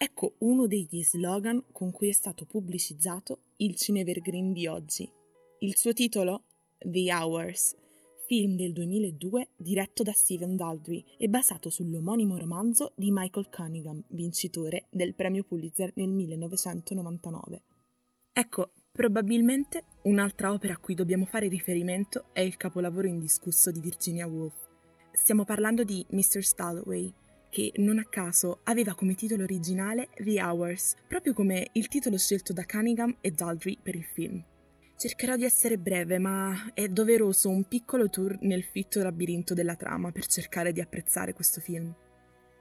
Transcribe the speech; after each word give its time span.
Ecco 0.00 0.34
uno 0.38 0.68
degli 0.68 1.02
slogan 1.02 1.60
con 1.72 1.90
cui 1.90 2.08
è 2.08 2.12
stato 2.12 2.44
pubblicizzato 2.44 3.40
il 3.56 3.74
Cinevergreen 3.74 4.52
di 4.52 4.68
oggi. 4.68 5.10
Il 5.58 5.74
suo 5.74 5.92
titolo? 5.92 6.44
The 6.78 7.12
Hours, 7.12 7.76
film 8.28 8.54
del 8.54 8.72
2002 8.72 9.48
diretto 9.56 10.04
da 10.04 10.12
Steven 10.12 10.54
Daldry 10.54 11.04
e 11.18 11.26
basato 11.26 11.68
sull'omonimo 11.68 12.38
romanzo 12.38 12.92
di 12.94 13.10
Michael 13.10 13.48
Cunningham, 13.50 14.00
vincitore 14.10 14.86
del 14.88 15.14
premio 15.14 15.42
Pulitzer 15.42 15.90
nel 15.96 16.10
1999. 16.10 17.62
Ecco, 18.32 18.70
probabilmente 18.92 19.82
un'altra 20.02 20.52
opera 20.52 20.74
a 20.74 20.78
cui 20.78 20.94
dobbiamo 20.94 21.24
fare 21.24 21.48
riferimento 21.48 22.26
è 22.32 22.40
il 22.40 22.56
capolavoro 22.56 23.08
indiscusso 23.08 23.72
di 23.72 23.80
Virginia 23.80 24.28
Woolf. 24.28 24.68
Stiamo 25.10 25.44
parlando 25.44 25.82
di 25.82 26.06
Mr. 26.10 26.44
Stalloway, 26.44 27.12
che 27.50 27.72
non 27.76 27.98
a 27.98 28.04
caso 28.04 28.60
aveva 28.64 28.94
come 28.94 29.14
titolo 29.14 29.42
originale 29.42 30.08
The 30.16 30.42
Hours, 30.42 30.94
proprio 31.06 31.32
come 31.32 31.68
il 31.72 31.88
titolo 31.88 32.18
scelto 32.18 32.52
da 32.52 32.64
Cunningham 32.64 33.16
e 33.20 33.30
Daldry 33.30 33.78
per 33.82 33.94
il 33.94 34.04
film. 34.04 34.44
Cercherò 34.96 35.36
di 35.36 35.44
essere 35.44 35.78
breve, 35.78 36.18
ma 36.18 36.72
è 36.74 36.88
doveroso 36.88 37.48
un 37.48 37.64
piccolo 37.64 38.10
tour 38.10 38.36
nel 38.40 38.64
fitto 38.64 39.02
labirinto 39.02 39.54
della 39.54 39.76
trama 39.76 40.10
per 40.10 40.26
cercare 40.26 40.72
di 40.72 40.80
apprezzare 40.80 41.32
questo 41.32 41.60
film. 41.60 41.94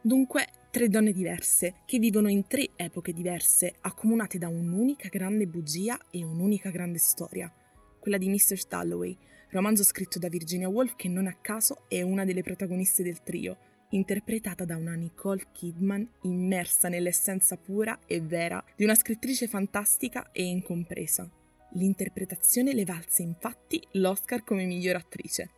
Dunque, 0.02 0.48
tre 0.70 0.88
donne 0.88 1.12
diverse, 1.12 1.82
che 1.86 1.98
vivono 1.98 2.30
in 2.30 2.46
tre 2.48 2.70
epoche 2.76 3.12
diverse, 3.12 3.76
accomunate 3.82 4.38
da 4.38 4.48
un'unica 4.48 5.10
grande 5.10 5.48
bugia 5.48 5.98
e 6.12 6.24
un'unica 6.24 6.70
grande 6.70 7.00
storia, 7.00 7.52
quella 8.00 8.18
di 8.18 8.30
Mr. 8.30 8.58
Stalloway, 8.58 9.18
romanzo 9.50 9.84
scritto 9.84 10.20
da 10.20 10.30
Virginia 10.30 10.70
Woolf 10.70 10.96
che 10.96 11.10
non 11.10 11.28
a 11.28 11.36
caso 11.42 11.86
è 11.88 12.02
una 12.02 12.24
delle 12.24 12.44
protagoniste 12.44 13.04
del 13.04 13.24
trio, 13.24 13.58
interpretata 13.90 14.66
da 14.66 14.76
una 14.76 14.96
Nicole 14.96 15.48
Kidman 15.52 16.08
immersa 16.24 16.90
nell'essenza 16.90 17.56
pura 17.56 17.98
e 18.06 18.20
vera 18.22 18.64
di 18.76 18.84
una 18.84 18.96
scrittrice 18.96 19.48
fantastica 19.48 20.32
e 20.32 20.44
incompresa. 20.44 21.30
L'interpretazione 21.72 22.74
le 22.74 22.86
valse 22.86 23.22
infatti 23.22 23.82
l'Oscar 23.94 24.44
come 24.44 24.66
miglior 24.66 24.96
attrice. 24.96 25.50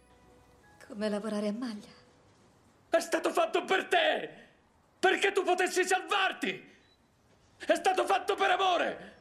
Come 0.88 1.10
lavorare 1.10 1.48
a 1.48 1.54
maglia. 1.54 1.98
È 2.90 3.00
stato 3.00 3.32
fatto 3.32 3.64
per 3.64 3.86
te! 3.86 4.30
Perché 5.00 5.32
tu 5.32 5.44
potessi 5.44 5.84
salvarti! 5.84 6.68
È 7.58 7.76
stato 7.76 8.06
fatto 8.06 8.36
per 8.36 8.50
amore! 8.50 9.14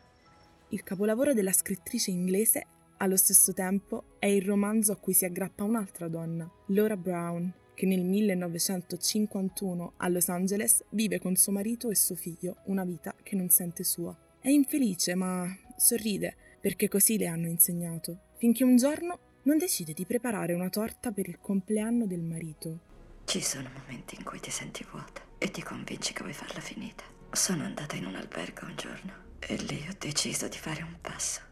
Il 0.70 0.82
capolavoro 0.82 1.34
della 1.34 1.52
scrittrice 1.52 2.10
inglese, 2.10 2.66
allo 2.98 3.16
stesso 3.16 3.52
tempo, 3.52 4.16
è 4.18 4.26
il 4.26 4.42
romanzo 4.42 4.92
a 4.92 4.96
cui 4.96 5.14
si 5.14 5.24
aggrappa 5.24 5.64
un'altra 5.64 6.08
donna, 6.08 6.50
Laura 6.66 6.96
Brown, 6.96 7.52
che 7.78 7.86
nel 7.86 8.02
1951 8.02 9.92
a 9.98 10.08
Los 10.08 10.28
Angeles 10.28 10.82
vive 10.88 11.20
con 11.20 11.36
suo 11.36 11.52
marito 11.52 11.90
e 11.90 11.94
suo 11.94 12.16
figlio 12.16 12.56
una 12.64 12.84
vita 12.84 13.14
che 13.22 13.36
non 13.36 13.50
sente 13.50 13.84
sua. 13.84 14.12
È 14.40 14.48
infelice, 14.48 15.14
ma 15.14 15.46
sorride, 15.76 16.34
perché 16.60 16.88
così 16.88 17.16
le 17.18 17.28
hanno 17.28 17.46
insegnato, 17.46 18.32
finché 18.38 18.64
un 18.64 18.76
giorno 18.78 19.36
non 19.42 19.58
decide 19.58 19.92
di 19.92 20.04
preparare 20.06 20.54
una 20.54 20.68
torta 20.70 21.12
per 21.12 21.28
il 21.28 21.38
compleanno 21.38 22.08
del 22.08 22.22
marito. 22.22 22.80
Ci 23.26 23.40
sono 23.40 23.70
momenti 23.72 24.16
in 24.16 24.24
cui 24.24 24.40
ti 24.40 24.50
senti 24.50 24.84
vuota 24.90 25.22
e 25.38 25.48
ti 25.52 25.62
convinci 25.62 26.12
che 26.12 26.22
vuoi 26.22 26.34
farla 26.34 26.58
finita. 26.58 27.04
Sono 27.30 27.62
andata 27.62 27.94
in 27.94 28.06
un 28.06 28.16
albergo 28.16 28.66
un 28.66 28.74
giorno 28.74 29.12
e 29.38 29.54
lì 29.54 29.86
ho 29.88 29.94
deciso 29.96 30.48
di 30.48 30.58
fare 30.58 30.82
un 30.82 30.96
passo. 31.00 31.42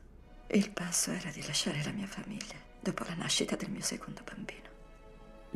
Il 0.48 0.72
passo 0.72 1.12
era 1.12 1.30
di 1.30 1.46
lasciare 1.46 1.84
la 1.84 1.92
mia 1.92 2.08
famiglia 2.08 2.56
dopo 2.80 3.04
la 3.04 3.14
nascita 3.14 3.54
del 3.54 3.70
mio 3.70 3.82
secondo 3.82 4.22
bambino. 4.24 4.74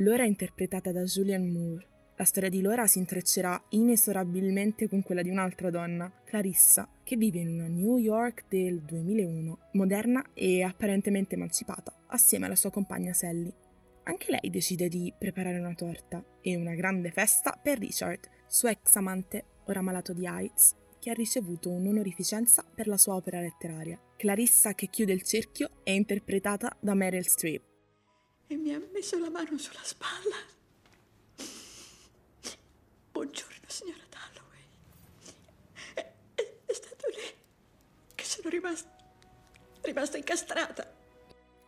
Laura 0.00 0.22
è 0.22 0.26
interpretata 0.26 0.92
da 0.92 1.02
Julianne 1.02 1.50
Moore. 1.50 1.86
La 2.16 2.24
storia 2.24 2.48
di 2.48 2.62
Laura 2.62 2.86
si 2.86 2.98
intreccerà 2.98 3.62
inesorabilmente 3.70 4.88
con 4.88 5.02
quella 5.02 5.20
di 5.20 5.28
un'altra 5.28 5.68
donna, 5.68 6.10
Clarissa, 6.24 6.88
che 7.04 7.16
vive 7.16 7.40
in 7.40 7.48
una 7.48 7.66
New 7.66 7.98
York 7.98 8.44
del 8.48 8.80
2001, 8.80 9.58
moderna 9.72 10.24
e 10.32 10.62
apparentemente 10.62 11.34
emancipata, 11.34 11.94
assieme 12.06 12.46
alla 12.46 12.56
sua 12.56 12.70
compagna 12.70 13.12
Sally. 13.12 13.52
Anche 14.04 14.30
lei 14.30 14.50
decide 14.50 14.88
di 14.88 15.12
preparare 15.16 15.58
una 15.58 15.74
torta 15.74 16.24
e 16.40 16.56
una 16.56 16.74
grande 16.74 17.10
festa 17.10 17.58
per 17.62 17.78
Richard, 17.78 18.20
suo 18.46 18.70
ex 18.70 18.94
amante, 18.96 19.44
ora 19.66 19.82
malato 19.82 20.14
di 20.14 20.26
AIDS, 20.26 20.76
che 20.98 21.10
ha 21.10 21.14
ricevuto 21.14 21.70
un'onorificenza 21.70 22.64
per 22.74 22.86
la 22.86 22.96
sua 22.96 23.16
opera 23.16 23.40
letteraria. 23.40 24.00
Clarissa 24.16 24.72
che 24.72 24.86
chiude 24.86 25.12
il 25.12 25.22
cerchio 25.22 25.68
è 25.82 25.90
interpretata 25.90 26.74
da 26.80 26.94
Meryl 26.94 27.26
Streep 27.26 27.68
e 28.50 28.56
mi 28.56 28.74
ha 28.74 28.82
messo 28.92 29.16
la 29.16 29.30
mano 29.30 29.56
sulla 29.58 29.82
spalla. 29.84 30.34
Buongiorno, 33.12 33.64
signora 33.68 34.02
Dalloway. 34.10 34.62
È, 35.94 36.12
è, 36.34 36.54
è 36.66 36.72
stato 36.72 37.06
lì 37.10 38.12
che 38.12 38.24
sono 38.24 38.48
rimasta, 38.48 38.90
rimasta 39.82 40.16
incastrata. 40.16 40.92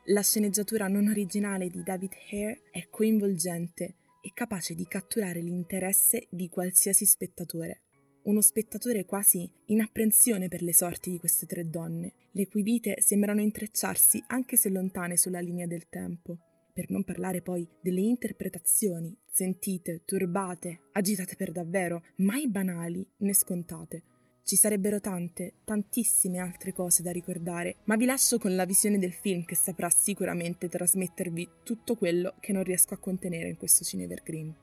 La 0.07 0.23
sceneggiatura 0.23 0.89
non 0.89 1.07
originale 1.07 1.71
di 1.71 1.85
David 1.85 2.15
Hare 2.33 2.63
è 2.73 2.89
coinvolgente 2.91 3.95
e 4.21 4.33
capace 4.35 4.75
di 4.75 4.87
catturare 4.89 5.41
l'interesse 5.41 6.27
di 6.31 6.49
qualsiasi 6.49 7.07
spettatore. 7.07 7.83
Uno 8.23 8.41
spettatore 8.41 9.05
quasi 9.05 9.49
in 9.67 9.83
apprensione 9.83 10.49
per 10.49 10.63
le 10.63 10.75
sorti 10.75 11.13
di 11.13 11.21
queste 11.21 11.47
tre 11.47 11.69
donne, 11.71 12.13
le 12.33 12.49
cui 12.49 12.63
vite 12.63 13.01
sembrano 13.01 13.41
intrecciarsi 13.41 14.25
anche 14.27 14.57
se 14.57 14.69
lontane 14.69 15.17
sulla 15.17 15.41
linea 15.41 15.67
del 15.67 15.89
tempo 15.89 16.39
per 16.73 16.91
non 16.91 17.05
parlare 17.05 17.43
poi 17.43 17.69
delle 17.81 18.01
interpretazioni 18.01 19.17
sentite, 19.27 20.03
turbate, 20.05 20.89
agitate 20.93 21.37
per 21.37 21.53
davvero, 21.53 22.03
mai 22.17 22.49
banali 22.49 23.07
né 23.19 23.35
scontate. 23.35 24.05
Ci 24.45 24.57
sarebbero 24.57 25.01
tante, 25.01 25.55
tantissime 25.65 26.39
altre 26.39 26.73
cose 26.73 27.03
da 27.03 27.13
ricordare, 27.13 27.77
ma 27.85 27.97
vi 27.97 28.05
lascio 28.05 28.39
con 28.39 28.55
la 28.57 28.65
visione 28.65 28.99
del 28.99 29.13
film 29.13 29.45
che 29.45 29.55
saprà 29.55 29.89
sicuramente 29.89 30.69
trasmettervi 30.69 31.49
tutto 31.63 31.95
quello 31.97 32.35
che 32.41 32.53
non 32.53 32.65
riesco 32.65 32.95
a 32.95 32.99
contenere 32.99 33.49
in 33.49 33.57
questo 33.57 33.85
Cine 33.85 34.05
Evergreen. 34.05 34.55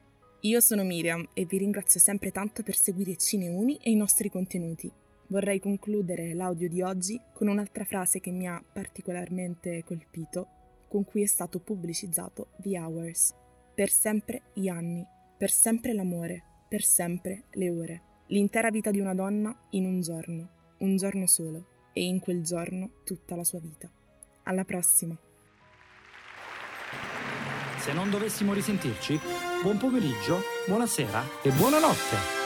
Io 0.41 0.59
sono 0.59 0.83
Miriam 0.83 1.27
e 1.33 1.45
vi 1.45 1.57
ringrazio 1.57 1.99
sempre 1.99 2.31
tanto 2.31 2.61
per 2.61 2.75
seguire 2.75 3.15
Cineuni 3.15 3.77
e 3.81 3.91
i 3.91 3.95
nostri 3.95 4.29
contenuti. 4.29 4.91
Vorrei 5.27 5.59
concludere 5.59 6.33
l'audio 6.33 6.67
di 6.67 6.81
oggi 6.81 7.19
con 7.33 7.47
un'altra 7.47 7.85
frase 7.85 8.19
che 8.19 8.31
mi 8.31 8.47
ha 8.47 8.61
particolarmente 8.61 9.83
colpito 9.83 10.58
con 10.89 11.05
cui 11.05 11.21
è 11.21 11.27
stato 11.27 11.59
pubblicizzato 11.59 12.49
The 12.57 12.77
Hours. 12.77 13.33
Per 13.73 13.89
sempre 13.89 14.41
gli 14.53 14.67
anni, 14.67 15.05
per 15.37 15.51
sempre 15.51 15.93
l'amore, 15.93 16.43
per 16.67 16.83
sempre 16.83 17.45
le 17.51 17.69
ore. 17.69 18.01
L'intera 18.27 18.69
vita 18.69 18.91
di 18.91 18.99
una 18.99 19.13
donna 19.13 19.57
in 19.69 19.85
un 19.85 20.01
giorno, 20.01 20.49
un 20.79 20.97
giorno 20.97 21.25
solo, 21.27 21.77
e 21.93 22.03
in 22.03 22.19
quel 22.19 22.43
giorno 22.43 22.89
tutta 23.05 23.35
la 23.35 23.43
sua 23.43 23.59
vita. 23.59 23.89
Alla 24.43 24.65
prossima! 24.65 25.17
Se 27.77 27.93
non 27.93 28.09
dovessimo 28.09 28.53
risentirci, 28.53 29.17
buon 29.63 29.77
pomeriggio, 29.77 30.41
buonasera 30.67 31.23
e 31.43 31.51
buonanotte! 31.51 32.38